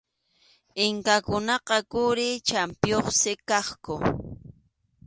[0.85, 3.95] Inkakunaqa quri champiyuqsi kaqku.